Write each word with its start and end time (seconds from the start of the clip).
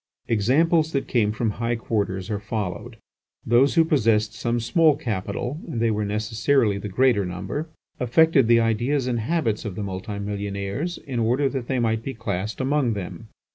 Examples 0.27 0.93
that 0.93 1.07
come 1.07 1.31
from 1.31 1.51
high 1.51 1.75
quarters 1.75 2.31
are 2.31 2.39
followed. 2.39 2.97
Those 3.45 3.75
who 3.75 3.85
possessed 3.85 4.33
some 4.33 4.59
small 4.59 4.95
capital 4.95 5.59
(and 5.67 5.79
they 5.79 5.91
were 5.91 6.05
necessarily 6.05 6.79
the 6.79 6.89
greater 6.89 7.23
number), 7.23 7.69
affected 7.99 8.47
the 8.47 8.59
ideas 8.59 9.05
and 9.05 9.19
habits 9.19 9.63
of 9.63 9.75
the 9.75 9.83
multi 9.83 10.17
millionaires, 10.17 10.97
in 10.97 11.19
order 11.19 11.47
that 11.49 11.67
they 11.67 11.77
might 11.77 12.01
be 12.01 12.15
classed 12.15 12.59
among 12.59 12.93
them. 12.93 13.27